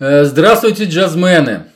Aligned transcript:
Э, 0.00 0.24
здравствуйте, 0.24 0.86
джазмены! 0.86 1.66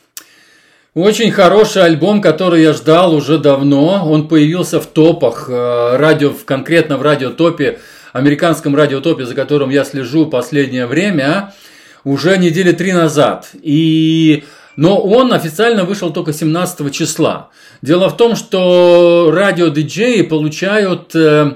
Очень 0.92 1.30
хороший 1.30 1.84
альбом, 1.84 2.20
который 2.20 2.62
я 2.62 2.72
ждал 2.72 3.14
уже 3.14 3.38
давно. 3.38 4.10
Он 4.10 4.26
появился 4.26 4.80
в 4.80 4.86
топах, 4.86 5.48
э, 5.48 5.96
радио, 5.96 6.32
конкретно 6.44 6.96
в 6.96 7.02
радиотопе, 7.02 7.78
американском 8.12 8.74
радиотопе, 8.74 9.24
за 9.24 9.36
которым 9.36 9.70
я 9.70 9.84
слежу 9.84 10.26
последнее 10.26 10.86
время, 10.86 11.54
уже 12.02 12.36
недели 12.38 12.72
три 12.72 12.92
назад. 12.92 13.50
И... 13.62 14.42
Но 14.74 14.98
он 14.98 15.32
официально 15.32 15.84
вышел 15.84 16.12
только 16.12 16.32
17 16.32 16.92
числа. 16.92 17.50
Дело 17.82 18.08
в 18.08 18.16
том, 18.16 18.34
что 18.34 19.30
радио-диджеи 19.32 20.22
получают 20.22 21.14
э, 21.14 21.52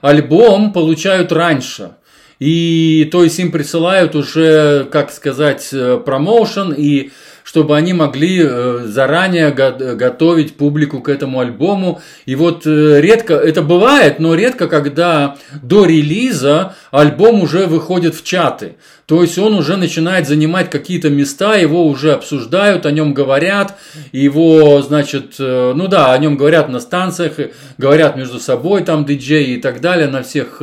альбом, 0.00 0.72
получают 0.72 1.30
раньше– 1.30 1.92
и 2.40 3.06
то 3.12 3.22
есть 3.22 3.38
им 3.38 3.52
присылают 3.52 4.16
уже, 4.16 4.88
как 4.90 5.12
сказать, 5.12 5.68
э, 5.72 6.00
промоушен, 6.04 6.72
и 6.72 7.10
чтобы 7.44 7.76
они 7.76 7.92
могли 7.92 8.42
э, 8.42 8.84
заранее 8.86 9.50
готовить 9.50 10.56
публику 10.56 11.00
к 11.00 11.08
этому 11.08 11.40
альбому. 11.40 12.00
И 12.24 12.34
вот 12.36 12.66
э, 12.66 13.00
редко, 13.00 13.34
это 13.34 13.60
бывает, 13.60 14.20
но 14.20 14.34
редко, 14.34 14.68
когда 14.68 15.36
до 15.62 15.84
релиза 15.84 16.74
альбом 16.90 17.42
уже 17.42 17.66
выходит 17.66 18.14
в 18.14 18.24
чаты. 18.24 18.76
То 19.04 19.20
есть 19.20 19.36
он 19.36 19.54
уже 19.54 19.76
начинает 19.76 20.26
занимать 20.26 20.70
какие-то 20.70 21.10
места, 21.10 21.56
его 21.56 21.86
уже 21.86 22.12
обсуждают, 22.12 22.86
о 22.86 22.90
нем 22.90 23.12
говорят, 23.12 23.76
его, 24.12 24.80
значит, 24.80 25.34
ну 25.38 25.88
да, 25.88 26.12
о 26.12 26.18
нем 26.18 26.36
говорят 26.36 26.68
на 26.68 26.78
станциях, 26.78 27.32
говорят 27.76 28.16
между 28.16 28.38
собой 28.38 28.82
там 28.84 29.04
диджеи 29.04 29.54
и 29.54 29.60
так 29.60 29.80
далее, 29.80 30.06
на 30.06 30.22
всех 30.22 30.62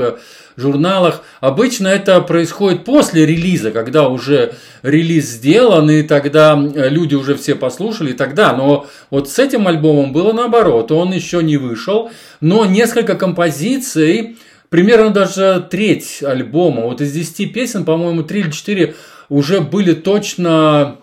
журналах. 0.57 1.23
Обычно 1.39 1.87
это 1.87 2.19
происходит 2.19 2.83
после 2.83 3.25
релиза, 3.25 3.71
когда 3.71 4.09
уже 4.09 4.55
релиз 4.81 5.25
сделан, 5.25 5.89
и 5.89 6.01
тогда 6.01 6.55
люди 6.55 7.15
уже 7.15 7.35
все 7.35 7.55
послушали, 7.55 8.11
и 8.11 8.13
тогда. 8.13 8.53
Но 8.53 8.87
вот 9.09 9.29
с 9.29 9.39
этим 9.39 9.67
альбомом 9.67 10.11
было 10.11 10.33
наоборот, 10.33 10.91
он 10.91 11.13
еще 11.13 11.41
не 11.43 11.57
вышел, 11.57 12.11
но 12.41 12.65
несколько 12.65 13.15
композиций, 13.15 14.37
примерно 14.69 15.11
даже 15.11 15.65
треть 15.69 16.23
альбома, 16.23 16.81
вот 16.81 17.01
из 17.01 17.13
10 17.13 17.53
песен, 17.53 17.85
по-моему, 17.85 18.23
3 18.23 18.39
или 18.39 18.51
4 18.51 18.95
уже 19.29 19.61
были 19.61 19.93
точно 19.93 20.97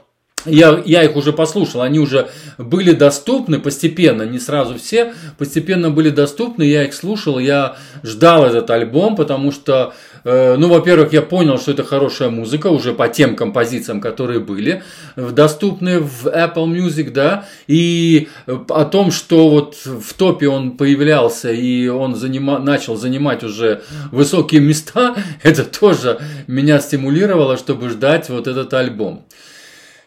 я, 0.47 0.83
я 0.84 1.03
их 1.03 1.17
уже 1.17 1.33
послушал, 1.33 1.83
они 1.83 1.98
уже 1.98 2.28
были 2.59 2.92
доступны 2.92 3.59
постепенно, 3.59 4.23
не 4.23 4.39
сразу 4.39 4.77
все, 4.77 5.14
постепенно 5.39 5.91
были 5.91 6.11
доступны, 6.11 6.62
я 6.62 6.84
их 6.84 6.95
слушал, 6.95 7.39
я 7.39 7.77
ждал 8.03 8.45
этот 8.45 8.70
альбом, 8.70 9.17
потому 9.17 9.53
что, 9.53 9.95
э, 10.25 10.56
ну, 10.56 10.69
во-первых, 10.69 11.12
я 11.12 11.22
понял, 11.22 11.59
что 11.59 11.72
это 11.72 11.84
хорошая 11.84 12.31
музыка 12.31 12.69
уже 12.69 12.92
по 12.92 13.09
тем 13.09 13.37
композициям, 13.37 14.00
которые 14.00 14.41
были 14.41 14.83
доступны 15.17 16.00
в 16.00 16.27
Apple 16.27 16.67
Music, 16.67 17.11
да, 17.11 17.47
и 17.67 18.28
о 18.47 18.84
том, 18.84 19.11
что 19.11 19.48
вот 19.48 19.77
в 19.84 20.12
топе 20.15 20.48
он 20.48 20.72
появлялся 20.72 21.50
и 21.50 21.89
он 21.89 22.15
занима, 22.15 22.59
начал 22.59 22.97
занимать 22.97 23.42
уже 23.42 23.83
высокие 24.12 24.61
места, 24.61 25.15
это 25.42 25.65
тоже 25.65 26.20
меня 26.47 26.81
стимулировало, 26.81 27.56
чтобы 27.56 27.89
ждать 27.89 28.28
вот 28.28 28.47
этот 28.47 28.72
альбом. 28.75 29.25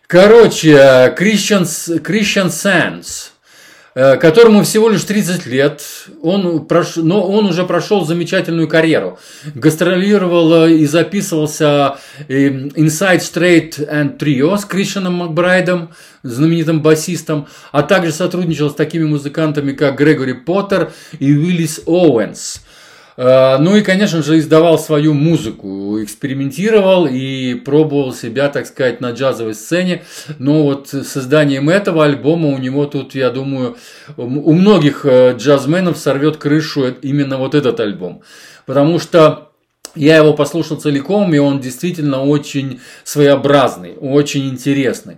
Короче, 0.08 1.14
Christian, 1.20 1.64
Christian 2.02 2.48
Sands, 2.48 3.32
э, 3.94 4.16
которому 4.16 4.64
всего 4.64 4.88
лишь 4.88 5.04
30 5.04 5.46
лет, 5.48 5.84
он 6.22 6.66
прош... 6.66 6.96
но 6.96 7.28
он 7.28 7.48
уже 7.48 7.66
прошел 7.66 8.06
замечательную 8.06 8.70
карьеру. 8.70 9.20
Гастролировал 9.54 10.66
и 10.66 10.86
записывался 10.86 11.98
э, 12.30 12.48
Inside 12.48 13.20
Straight 13.20 13.92
and 13.92 14.18
Trio 14.18 14.58
с 14.58 14.64
Кришаном 14.64 15.16
Макбрайдом, 15.16 15.90
знаменитым 16.24 16.82
басистом, 16.82 17.50
а 17.74 17.84
также 17.84 18.14
сотрудничал 18.14 18.70
с 18.70 18.76
такими 18.76 19.04
музыкантами, 19.04 19.74
как 19.74 19.98
Грегори 19.98 20.36
Поттер 20.36 20.94
и 21.20 21.36
Уиллис 21.36 21.82
Оуэнс– 21.86 22.62
Э, 22.67 22.67
ну 23.18 23.76
и, 23.76 23.82
конечно 23.82 24.22
же, 24.22 24.38
издавал 24.38 24.78
свою 24.78 25.16
музыку, 25.16 26.02
экспериментировал 26.04 27.08
и 27.08 27.56
пробовал 27.56 28.14
себя, 28.14 28.48
так 28.50 28.68
сказать, 28.68 29.02
на 29.02 29.12
джазовой 29.12 29.56
сцене. 29.56 30.04
Но 30.38 30.62
вот 30.64 30.90
с 30.90 31.04
созданием 31.04 31.68
этого 31.68 32.06
альбома 32.06 32.50
у 32.50 32.60
него 32.60 32.86
тут, 32.86 33.16
я 33.16 33.32
думаю, 33.32 33.76
у 34.18 34.54
многих 34.54 35.04
э, 35.04 35.36
джазменов 35.36 35.98
сорвет 35.98 36.38
крышу 36.38 36.94
именно 37.02 37.38
вот 37.38 37.56
этот 37.56 37.80
альбом. 37.80 38.22
Потому 38.68 39.00
что 39.00 39.48
я 39.96 40.18
его 40.18 40.34
послушал 40.34 40.78
целиком, 40.78 41.34
и 41.34 41.40
он 41.40 41.60
действительно 41.60 42.24
очень 42.24 42.82
своеобразный, 43.04 43.96
очень 44.00 44.48
интересный. 44.48 45.18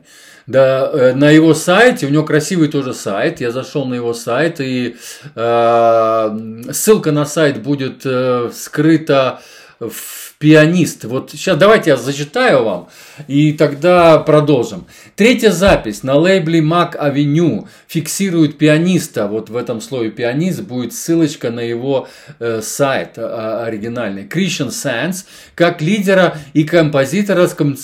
Да, 0.49 0.89
э, 0.91 1.13
на 1.13 1.29
его 1.29 1.53
сайте, 1.53 2.07
у 2.07 2.09
него 2.09 2.23
красивый 2.23 2.69
тоже 2.69 2.95
сайт, 2.95 3.39
я 3.39 3.51
зашел 3.51 3.85
на 3.85 3.93
его 3.93 4.15
сайт, 4.15 4.59
и 4.59 4.95
э, 5.35 6.39
ссылка 6.71 7.11
на 7.11 7.25
сайт 7.25 7.61
будет 7.61 8.01
э, 8.03 8.49
скрыта 8.51 9.41
в 9.79 10.33
пианист. 10.39 11.03
Вот 11.03 11.29
сейчас 11.29 11.55
давайте 11.55 11.91
я 11.91 11.97
зачитаю 11.97 12.63
вам, 12.63 12.89
и 13.27 13.53
тогда 13.53 14.17
продолжим. 14.17 14.87
Третья 15.15 15.51
запись 15.51 16.01
на 16.01 16.15
лейбле 16.15 16.61
Mac 16.61 16.99
Avenue 16.99 17.67
фиксирует 17.89 18.59
пианиста. 18.59 19.27
Вот 19.27 19.49
в 19.49 19.57
этом 19.57 19.81
слове 19.81 20.11
пианист 20.11 20.61
будет 20.61 20.93
ссылочка 20.93 21.49
на 21.49 21.61
его 21.61 22.07
э, 22.39 22.61
сайт 22.61 23.17
э, 23.17 23.63
оригинальный. 23.65 24.27
Christian 24.27 24.67
Sands, 24.67 25.25
как 25.55 25.81
лидера 25.81 26.37
и 26.53 26.65
композитора 26.65 27.47
с 27.47 27.55
кон- 27.55 27.75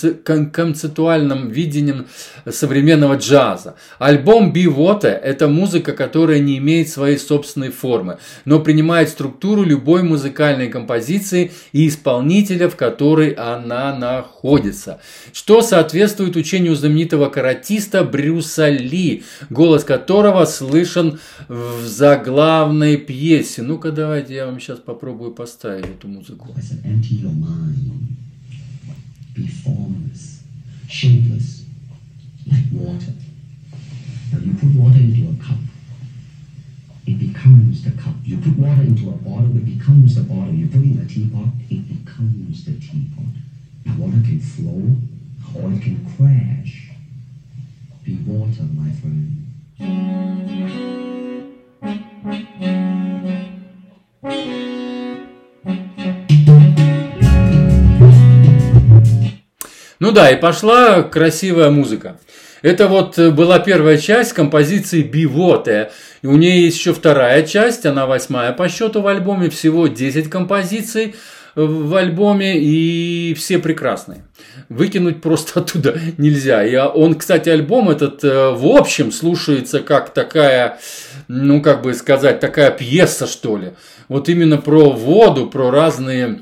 концептуальным 0.52 1.48
видением 1.48 2.06
современного 2.48 3.16
джаза. 3.16 3.74
Альбом 3.98 4.52
Be 4.52 4.66
Water– 4.66 5.08
это 5.22 5.48
музыка, 5.48 5.92
которая 5.92 6.38
не 6.38 6.58
имеет 6.58 6.88
своей 6.88 7.18
собственной 7.18 7.70
формы, 7.70 8.18
но 8.44 8.60
принимает 8.60 9.08
структуру 9.08 9.64
любой 9.64 10.04
музыкальной 10.04 10.68
композиции 10.68 11.50
и 11.72 11.88
исполнителя, 11.88 12.68
в 12.68 12.76
которой 12.76 13.30
она 13.30 13.92
находится. 13.96 15.00
Что 15.32 15.62
соответствует 15.62 16.36
учению 16.36 16.76
знаменитого 16.76 17.28
каратиста 17.28 18.04
Брюса 18.04 18.68
Ли, 18.68 19.24
голос 19.50 19.82
которого 19.82 19.95
слышен 20.46 21.18
в 21.48 21.86
заглавной 21.86 22.96
пьесе. 22.96 23.62
Ну-ка, 23.62 23.92
давайте 23.92 24.34
я 24.34 24.46
вам 24.46 24.60
сейчас 24.60 24.78
попробую 24.78 25.32
поставить 25.32 25.86
эту 25.86 26.08
музыку. 26.08 26.54
Water 43.96 44.20
can 44.20 44.40
flow 44.40 44.96
or 45.54 45.72
it 45.72 45.82
can 45.82 46.04
crash. 46.16 46.90
Be 48.04 48.18
water, 48.26 48.64
my 48.74 48.90
friend. 48.90 49.45
Ну 49.78 49.86
да, 60.12 60.30
и 60.30 60.36
пошла 60.36 61.02
красивая 61.02 61.70
музыка. 61.70 62.18
Это 62.62 62.88
вот 62.88 63.18
э, 63.18 63.30
была 63.30 63.58
первая 63.58 63.98
часть 63.98 64.32
композиции 64.32 65.02
«Бивоте». 65.02 65.90
У 66.22 66.36
нее 66.36 66.62
есть 66.62 66.78
еще 66.78 66.94
вторая 66.94 67.42
часть, 67.42 67.84
она 67.86 68.06
восьмая 68.06 68.52
по 68.52 68.68
счету 68.68 69.02
в 69.02 69.06
альбоме. 69.06 69.50
Всего 69.50 69.88
10 69.88 70.30
композиций 70.30 71.14
в 71.56 71.94
альбоме, 71.96 72.60
и 72.60 73.34
все 73.34 73.58
прекрасные. 73.58 74.24
Выкинуть 74.68 75.22
просто 75.22 75.60
оттуда 75.60 75.98
нельзя. 76.18 76.64
И 76.64 76.76
он, 76.76 77.14
кстати, 77.14 77.48
альбом 77.48 77.88
этот 77.88 78.22
э, 78.22 78.50
в 78.50 78.66
общем 78.66 79.10
слушается 79.10 79.80
как 79.80 80.12
такая, 80.12 80.78
ну, 81.28 81.62
как 81.62 81.82
бы 81.82 81.94
сказать, 81.94 82.40
такая 82.40 82.70
пьеса, 82.70 83.26
что 83.26 83.56
ли. 83.56 83.72
Вот 84.08 84.28
именно 84.28 84.58
про 84.58 84.90
воду, 84.90 85.48
про 85.48 85.70
разные 85.70 86.40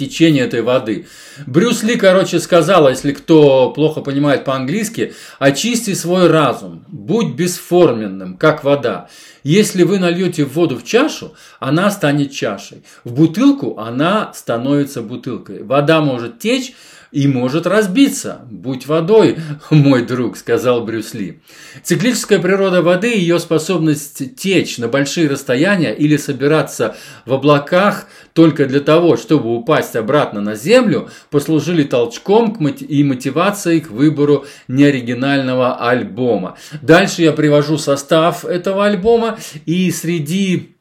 течение 0.00 0.44
этой 0.44 0.62
воды. 0.62 1.06
Брюс 1.46 1.82
Ли, 1.82 1.96
короче, 1.96 2.40
сказал, 2.40 2.88
если 2.88 3.12
кто 3.12 3.70
плохо 3.70 4.00
понимает 4.00 4.44
по-английски, 4.44 5.14
очисти 5.38 5.94
свой 5.94 6.26
разум, 6.26 6.84
будь 6.88 7.34
бесформенным, 7.34 8.36
как 8.36 8.64
вода. 8.64 9.08
Если 9.44 9.84
вы 9.84 9.98
нальете 9.98 10.44
воду 10.44 10.76
в 10.76 10.84
чашу, 10.84 11.34
она 11.60 11.90
станет 11.90 12.32
чашей. 12.32 12.82
В 13.04 13.12
бутылку 13.12 13.78
она 13.78 14.32
становится 14.34 15.02
бутылкой. 15.02 15.62
Вода 15.62 16.00
может 16.00 16.38
течь 16.38 16.74
и 17.12 17.26
может 17.26 17.66
разбиться. 17.66 18.42
Будь 18.50 18.86
водой, 18.86 19.36
мой 19.70 20.02
друг, 20.02 20.36
сказал 20.36 20.84
Брюс 20.84 21.14
Ли. 21.14 21.40
Циклическая 21.82 22.38
природа 22.38 22.82
воды, 22.82 23.08
ее 23.08 23.38
способность 23.38 24.36
течь 24.36 24.78
на 24.78 24.88
большие 24.88 25.28
расстояния 25.28 25.92
или 25.92 26.16
собираться 26.16 26.96
в 27.26 27.32
облаках 27.32 28.06
только 28.32 28.66
для 28.66 28.80
того, 28.80 29.16
чтобы 29.16 29.54
упасть 29.54 29.96
обратно 29.96 30.40
на 30.40 30.54
землю, 30.54 31.10
послужили 31.30 31.82
толчком 31.82 32.54
и 32.66 33.04
мотивацией 33.04 33.80
к 33.80 33.90
выбору 33.90 34.44
неоригинального 34.68 35.76
альбома. 35.76 36.56
Дальше 36.82 37.22
я 37.22 37.32
привожу 37.32 37.78
состав 37.78 38.44
этого 38.44 38.86
альбома, 38.86 39.38
и 39.66 39.90
среди 39.90 40.76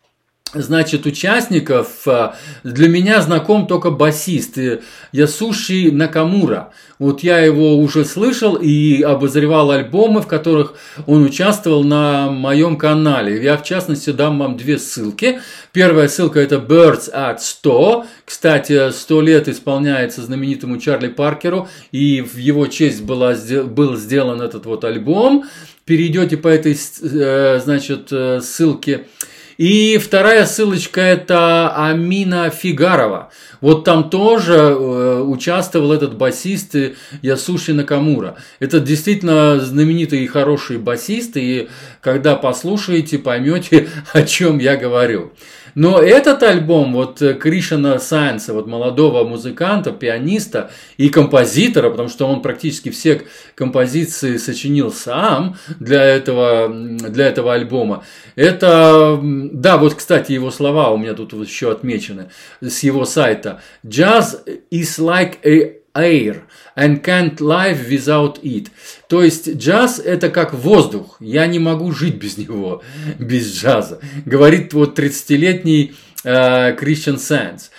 значит, 0.53 1.05
участников, 1.05 2.07
э, 2.07 2.31
для 2.63 2.89
меня 2.89 3.21
знаком 3.21 3.67
только 3.67 3.91
басист 3.91 4.57
э, 4.57 4.81
Ясуши 5.11 5.91
Накамура. 5.91 6.71
Вот 6.97 7.21
я 7.23 7.39
его 7.39 7.77
уже 7.77 8.03
слышал 8.03 8.55
и 8.55 9.01
обозревал 9.01 9.71
альбомы, 9.71 10.21
в 10.21 10.27
которых 10.27 10.73
он 11.05 11.23
участвовал 11.23 11.83
на 11.83 12.29
моем 12.29 12.77
канале. 12.77 13.41
Я, 13.41 13.57
в 13.57 13.63
частности, 13.63 14.09
дам 14.09 14.39
вам 14.39 14.57
две 14.57 14.77
ссылки. 14.77 15.39
Первая 15.71 16.07
ссылка– 16.09 16.39
это 16.41 16.55
Birds 16.55 17.13
at 17.13 17.37
100. 17.39 18.05
Кстати, 18.25 18.91
100 18.91 19.21
лет 19.21 19.47
исполняется 19.47 20.23
знаменитому 20.23 20.77
Чарли 20.77 21.07
Паркеру, 21.07 21.69
и 21.91 22.21
в 22.21 22.37
его 22.37 22.67
честь 22.67 23.03
была, 23.03 23.35
был 23.63 23.95
сделан 23.95 24.41
этот 24.41 24.65
вот 24.65 24.83
альбом. 24.83 25.45
Перейдете 25.85 26.37
по 26.37 26.49
этой, 26.49 26.77
э, 27.01 27.59
значит, 27.63 28.11
ссылке– 28.43 29.05
и 29.59 29.97
вторая 29.97 30.45
ссылочка 30.45 31.01
это 31.01 31.75
Амина 31.75 32.49
Фигарова. 32.49 33.29
Вот 33.59 33.83
там 33.83 34.09
тоже 34.09 34.53
э, 34.53 35.21
участвовал 35.21 35.91
этот 35.91 36.15
басист 36.15 36.77
Ясуши 37.21 37.73
Накамура. 37.73 38.37
Это 38.61 38.79
действительно 38.79 39.59
знаменитый 39.59 40.23
и 40.23 40.27
хороший 40.27 40.77
басист, 40.77 41.35
и 41.35 41.67
когда 41.99 42.37
послушаете, 42.37 43.19
поймете, 43.19 43.89
о 44.13 44.21
чем 44.21 44.59
я 44.59 44.77
говорю. 44.77 45.33
Но 45.75 45.99
этот 45.99 46.43
альбом 46.43 46.93
вот 46.93 47.21
э, 47.21 47.33
Кришана 47.33 47.99
Сайенса, 47.99 48.53
вот 48.53 48.67
молодого 48.67 49.23
музыканта, 49.27 49.91
пианиста 49.91 50.71
и 50.97 51.09
композитора, 51.09 51.89
потому 51.89 52.09
что 52.09 52.27
он 52.27 52.41
практически 52.41 52.89
все 52.89 53.23
композиции 53.55 54.37
сочинил 54.37 54.91
сам 54.91 55.57
для 55.79 56.03
этого, 56.03 56.69
для 56.69 57.27
этого 57.27 57.53
альбома, 57.53 58.03
это, 58.35 59.19
да, 59.21 59.77
вот, 59.77 59.95
кстати, 59.95 60.31
его 60.31 60.51
слова 60.51 60.91
у 60.91 60.97
меня 60.97 61.13
тут 61.13 61.33
еще 61.33 61.71
отмечены 61.71 62.29
с 62.61 62.83
его 62.83 63.05
сайта. 63.05 63.61
Jazz 63.83 64.43
is 64.71 64.99
like 64.99 65.37
a 65.45 65.78
air 66.03 66.43
and 66.75 67.03
can't 67.03 67.39
live 67.39 67.89
without 67.89 68.39
it. 68.41 68.69
То 69.07 69.23
есть 69.23 69.49
джаз 69.57 69.99
это 69.99 70.29
как 70.29 70.53
воздух, 70.53 71.17
я 71.19 71.47
не 71.47 71.59
могу 71.59 71.91
жить 71.91 72.15
без 72.15 72.37
него, 72.37 72.81
без 73.19 73.53
джаза, 73.53 73.99
говорит 74.25 74.73
вот 74.73 74.97
30-летний 74.97 75.93
э, 76.23 76.75
Christian 76.75 77.17
Sands. 77.17 77.69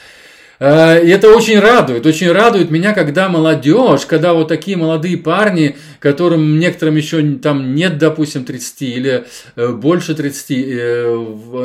Э, 0.61 1.03
и 1.03 1.09
это 1.09 1.35
очень 1.35 1.59
радует, 1.59 2.05
очень 2.05 2.31
радует 2.31 2.71
меня, 2.71 2.93
когда 2.93 3.29
молодежь, 3.29 4.05
когда 4.07 4.35
вот 4.35 4.49
такие 4.49 4.77
молодые 4.77 5.17
парни, 5.17 5.77
которым 5.99 6.59
некоторым 6.59 6.97
еще 6.97 7.23
там 7.39 7.75
нет, 7.75 7.97
допустим, 7.97 8.45
30 8.45 8.83
или 8.83 9.25
э, 9.57 9.69
больше 9.73 10.15
30, 10.15 10.51
э, 10.51 11.05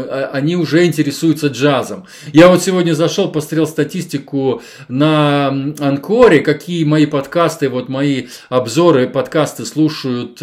а, 0.10 0.30
они 0.34 0.56
уже 0.56 0.86
интересуются 0.86 1.48
джазом. 1.48 2.06
Я 2.32 2.48
вот 2.48 2.64
сегодня 2.64 2.94
зашел, 2.94 3.30
посмотрел 3.30 3.68
статистику 3.68 4.62
на 4.88 5.48
Анкоре, 5.80 6.40
какие 6.40 6.86
мои 6.86 7.06
подкасты, 7.06 7.68
вот 7.68 7.90
мои 7.90 8.28
обзоры, 8.48 9.10
подкасты 9.10 9.66
слушают. 9.66 10.42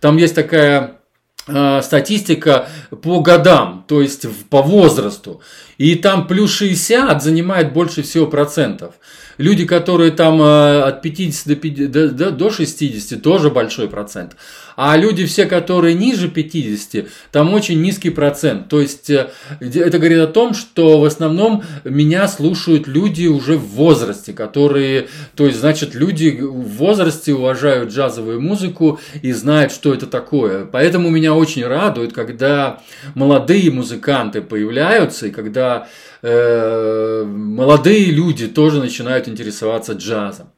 Там 0.00 0.18
есть 0.18 0.34
такая 0.34 0.98
статистика 1.46 2.68
по 3.02 3.20
годам, 3.20 3.84
то 3.86 4.02
есть 4.02 4.26
по 4.50 4.62
возрасту. 4.62 5.40
И 5.78 5.94
там 5.94 6.26
плюс 6.26 6.52
60 6.52 7.22
занимает 7.22 7.72
больше 7.72 8.02
всего 8.02 8.26
процентов. 8.26 8.94
Люди, 9.38 9.66
которые 9.66 10.12
там 10.12 10.40
э, 10.40 10.80
от 10.80 11.02
50 11.02 11.90
до, 11.90 12.08
до, 12.08 12.30
до 12.30 12.50
60, 12.50 13.20
тоже 13.20 13.50
большой 13.50 13.86
процент. 13.86 14.34
А 14.76 14.96
люди 14.96 15.26
все, 15.26 15.44
которые 15.44 15.94
ниже 15.94 16.28
50, 16.28 17.06
там 17.32 17.52
очень 17.52 17.82
низкий 17.82 18.08
процент. 18.08 18.68
То 18.68 18.80
есть 18.80 19.10
э, 19.10 19.30
это 19.60 19.98
говорит 19.98 20.20
о 20.20 20.26
том, 20.26 20.54
что 20.54 20.98
в 21.00 21.04
основном 21.04 21.64
меня 21.84 22.28
слушают 22.28 22.86
люди 22.86 23.26
уже 23.26 23.58
в 23.58 23.66
возрасте, 23.74 24.32
которые, 24.32 25.08
то 25.34 25.44
есть 25.44 25.58
значит 25.58 25.94
люди 25.94 26.30
в 26.40 26.76
возрасте 26.76 27.34
уважают 27.34 27.92
джазовую 27.92 28.40
музыку 28.40 29.00
и 29.20 29.32
знают, 29.32 29.70
что 29.70 29.92
это 29.92 30.06
такое. 30.06 30.64
Поэтому 30.64 31.10
меня 31.10 31.34
очень 31.36 31.64
радует, 31.66 32.12
когда 32.12 32.80
молодые 33.14 33.70
музыканты 33.70 34.42
появляются 34.42 35.26
и 35.26 35.30
когда 35.30 35.88
э, 36.22 37.24
молодые 37.26 38.06
люди 38.06 38.48
тоже 38.48 38.80
начинают 38.80 39.28
интересоваться 39.28 39.92
джазом. 39.92 40.48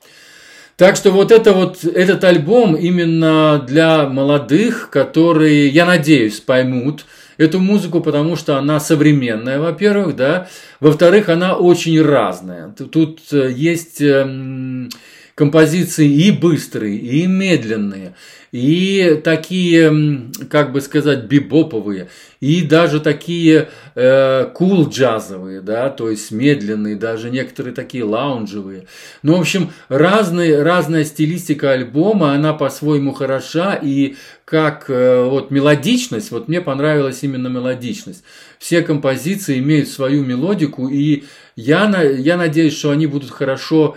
Так 0.76 0.94
что 0.94 1.10
вот, 1.10 1.32
это 1.32 1.52
вот 1.52 1.84
этот 1.84 2.22
альбом 2.22 2.76
именно 2.76 3.62
для 3.66 4.08
молодых, 4.08 4.90
которые, 4.90 5.66
я 5.68 5.84
надеюсь, 5.84 6.38
поймут 6.38 7.04
эту 7.36 7.58
музыку, 7.58 8.00
потому 8.00 8.36
что 8.36 8.58
она 8.58 8.78
современная, 8.78 9.58
во-первых, 9.58 10.14
да, 10.14 10.48
во-вторых, 10.78 11.28
она 11.28 11.56
очень 11.56 12.00
разная. 12.00 12.72
Тут 12.92 13.20
э, 13.32 13.50
есть 13.52 14.00
эм, 14.00 14.88
композиции 15.38 16.08
и 16.08 16.32
быстрые, 16.32 16.96
и 16.96 17.28
медленные, 17.28 18.14
и 18.50 19.20
такие, 19.22 20.32
как 20.50 20.72
бы 20.72 20.80
сказать, 20.80 21.26
бибоповые, 21.26 22.08
и 22.40 22.62
даже 22.62 22.98
такие 22.98 23.68
э, 23.94 24.46
кул 24.52 24.88
джазовые, 24.88 25.60
да, 25.60 25.90
то 25.90 26.10
есть 26.10 26.32
медленные, 26.32 26.96
даже 26.96 27.30
некоторые 27.30 27.72
такие 27.72 28.02
лаунжевые. 28.02 28.88
Ну, 29.22 29.36
в 29.36 29.40
общем, 29.40 29.70
разные, 29.88 30.60
разная 30.60 31.04
стилистика 31.04 31.70
альбома, 31.70 32.32
она 32.32 32.52
по-своему 32.52 33.12
хороша, 33.12 33.78
и 33.80 34.16
как 34.44 34.86
э, 34.90 35.22
вот 35.22 35.52
мелодичность, 35.52 36.32
вот 36.32 36.48
мне 36.48 36.60
понравилась 36.60 37.22
именно 37.22 37.46
мелодичность. 37.46 38.24
Все 38.58 38.82
композиции 38.82 39.60
имеют 39.60 39.88
свою 39.88 40.24
мелодику, 40.24 40.88
и 40.88 41.26
я, 41.54 41.86
я 42.02 42.36
надеюсь, 42.36 42.76
что 42.76 42.90
они 42.90 43.06
будут 43.06 43.30
хорошо 43.30 43.96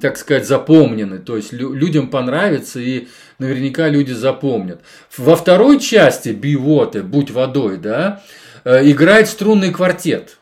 так 0.00 0.16
сказать, 0.16 0.46
запомнены. 0.46 1.18
То 1.18 1.36
есть 1.36 1.52
людям 1.52 2.08
понравится 2.08 2.78
и 2.78 3.08
наверняка 3.38 3.88
люди 3.88 4.12
запомнят. 4.12 4.80
Во 5.16 5.34
второй 5.34 5.80
части 5.80 6.28
«Бивоты», 6.28 7.02
«Будь 7.02 7.30
водой», 7.30 7.76
да, 7.76 8.22
э, 8.64 8.88
играет 8.90 9.28
струнный 9.28 9.72
квартет. 9.72 10.38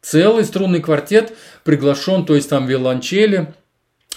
Целый 0.00 0.44
струнный 0.44 0.80
квартет 0.80 1.36
приглашен, 1.64 2.24
то 2.24 2.36
есть 2.36 2.48
там 2.48 2.66
виолончели, 2.66 3.52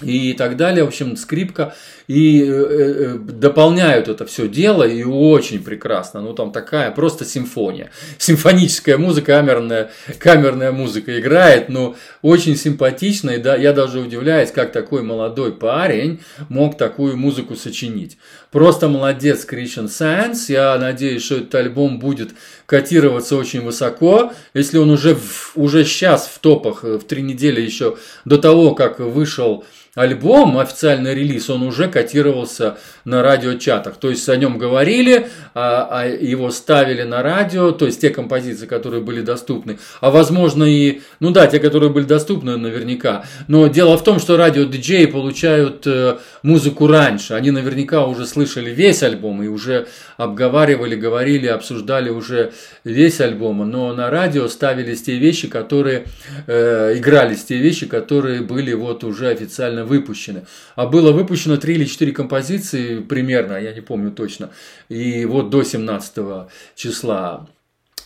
и 0.01 0.33
так 0.33 0.57
далее, 0.57 0.83
в 0.83 0.87
общем, 0.87 1.15
скрипка, 1.17 1.75
и 2.07 2.43
э, 2.43 2.47
э, 2.47 3.17
дополняют 3.17 4.07
это 4.07 4.25
все 4.25 4.47
дело, 4.47 4.83
и 4.83 5.03
очень 5.03 5.63
прекрасно, 5.63 6.21
ну 6.21 6.33
там 6.33 6.51
такая 6.51 6.91
просто 6.91 7.25
симфония, 7.25 7.91
симфоническая 8.17 8.97
музыка, 8.97 9.31
камерная, 9.31 9.91
камерная 10.19 10.71
музыка 10.71 11.19
играет, 11.19 11.69
но 11.69 11.95
очень 12.21 12.57
симпатично, 12.57 13.31
и 13.31 13.37
да, 13.37 13.55
я 13.55 13.73
даже 13.73 13.99
удивляюсь, 13.99 14.51
как 14.51 14.71
такой 14.71 15.03
молодой 15.03 15.53
парень 15.53 16.21
мог 16.49 16.77
такую 16.77 17.17
музыку 17.17 17.55
сочинить. 17.55 18.17
Просто 18.51 18.89
молодец 18.89 19.47
Christian 19.49 19.85
Science, 19.85 20.51
я 20.51 20.77
надеюсь, 20.77 21.23
что 21.23 21.37
этот 21.37 21.55
альбом 21.55 21.99
будет 21.99 22.31
котироваться 22.65 23.37
очень 23.37 23.61
высоко, 23.61 24.33
если 24.53 24.77
он 24.77 24.89
уже, 24.89 25.15
в, 25.15 25.53
уже 25.55 25.85
сейчас 25.85 26.27
в 26.27 26.39
топах, 26.39 26.83
э, 26.83 26.97
в 26.97 27.03
три 27.05 27.21
недели 27.21 27.61
еще 27.61 27.97
до 28.25 28.37
того, 28.37 28.75
как 28.75 28.99
вышел 28.99 29.63
альбом, 29.95 30.57
официальный 30.57 31.13
релиз, 31.13 31.49
он 31.49 31.63
уже 31.63 31.89
котировался 31.89 32.77
на 33.03 33.21
радиочатах. 33.21 33.97
То 33.97 34.09
есть 34.09 34.27
о 34.29 34.37
нем 34.37 34.57
говорили, 34.57 35.27
а, 35.53 35.87
а 35.91 36.05
его 36.07 36.49
ставили 36.51 37.03
на 37.03 37.21
радио, 37.21 37.71
то 37.71 37.85
есть 37.85 37.99
те 37.99 38.09
композиции, 38.09 38.67
которые 38.67 39.01
были 39.01 39.21
доступны. 39.21 39.79
А 39.99 40.09
возможно 40.09 40.63
и, 40.63 41.01
ну 41.19 41.31
да, 41.31 41.47
те, 41.47 41.59
которые 41.59 41.89
были 41.89 42.05
доступны 42.05 42.55
наверняка. 42.55 43.25
Но 43.49 43.67
дело 43.67 43.97
в 43.97 44.03
том, 44.03 44.19
что 44.19 44.37
радио-диджеи 44.37 45.07
получают 45.07 45.85
э, 45.85 46.17
музыку 46.41 46.87
раньше. 46.87 47.33
Они 47.33 47.51
наверняка 47.51 48.05
уже 48.05 48.25
слышали 48.25 48.69
весь 48.69 49.03
альбом 49.03 49.43
и 49.43 49.47
уже 49.47 49.87
обговаривали, 50.15 50.95
говорили, 50.95 51.47
обсуждали 51.47 52.09
уже 52.09 52.53
весь 52.85 53.19
альбом. 53.19 53.69
Но 53.69 53.93
на 53.93 54.09
радио 54.09 54.47
ставились 54.47 55.03
те 55.03 55.17
вещи, 55.17 55.49
которые 55.49 56.05
э, 56.47 56.93
игрались, 56.95 57.43
те 57.43 57.57
вещи, 57.57 57.87
которые 57.87 58.41
были 58.41 58.73
вот 58.73 59.03
уже 59.03 59.27
официально 59.27 59.80
официально 59.81 59.85
выпущены. 59.85 60.45
А 60.75 60.85
было 60.85 61.11
выпущено 61.11 61.57
3 61.57 61.73
или 61.75 61.85
4 61.85 62.11
композиции 62.11 62.99
примерно, 62.99 63.57
я 63.57 63.73
не 63.73 63.81
помню 63.81 64.11
точно. 64.11 64.49
И 64.89 65.25
вот 65.25 65.49
до 65.49 65.63
17 65.63 66.49
числа 66.75 67.47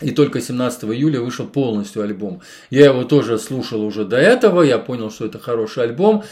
и 0.03 0.11
только 0.11 0.41
17 0.41 0.83
июля 0.83 1.21
вышел 1.21 1.47
полностью 1.47 2.01
альбом. 2.03 2.41
Я 2.69 2.85
его 2.85 3.03
тоже 3.03 3.37
слушал 3.37 3.81
уже 3.81 4.03
до 4.03 4.17
этого, 4.17 4.63
я 4.63 4.77
понял, 4.77 5.09
что 5.09 5.25
это 5.25 5.39
хороший 5.39 5.83
альбом. 5.83 6.23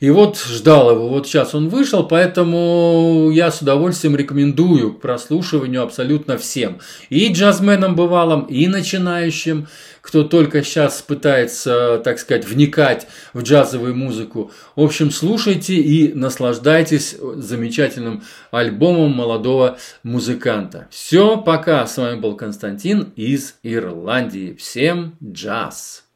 И 0.00 0.08
вот 0.08 0.38
ждал 0.38 0.90
его, 0.90 1.08
вот 1.08 1.26
сейчас 1.26 1.54
он 1.54 1.68
вышел, 1.68 2.04
поэтому 2.04 3.30
я 3.30 3.50
с 3.50 3.60
удовольствием 3.60 4.16
рекомендую 4.16 4.94
к 4.94 5.00
прослушиванию 5.02 5.82
абсолютно 5.82 6.38
всем. 6.38 6.80
И 7.10 7.30
джазменам 7.30 7.94
бывалым, 7.94 8.44
и 8.44 8.66
начинающим, 8.66 9.68
кто 10.00 10.24
только 10.24 10.62
сейчас 10.62 11.02
пытается, 11.02 12.00
так 12.02 12.18
сказать, 12.18 12.46
вникать 12.46 13.06
в 13.34 13.42
джазовую 13.42 13.94
музыку. 13.94 14.50
В 14.74 14.82
общем, 14.82 15.10
слушайте 15.10 15.74
и 15.74 16.14
наслаждайтесь 16.14 17.16
замечательным 17.36 18.22
альбомом 18.50 19.12
молодого 19.12 19.76
музыканта. 20.02 20.88
Все, 20.90 21.36
пока. 21.36 21.86
С 21.86 21.98
вами 21.98 22.18
был 22.18 22.36
Константин 22.36 23.12
из 23.16 23.56
Ирландии. 23.62 24.56
Всем 24.58 25.16
джаз! 25.22 26.09